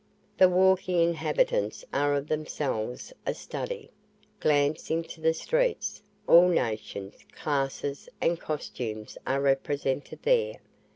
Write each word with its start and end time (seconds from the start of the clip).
The 0.39 0.49
walking 0.49 0.99
inhabitants 0.99 1.85
are 1.93 2.15
of 2.15 2.27
themselves 2.27 3.13
a 3.23 3.35
study: 3.35 3.91
glance 4.39 4.89
into 4.89 5.21
the 5.21 5.35
streets 5.35 6.01
all 6.25 6.47
nations, 6.47 7.19
classes, 7.31 8.09
and 8.19 8.39
costumes 8.39 9.15
are 9.27 9.41
represented 9.41 10.23
there. 10.23 10.55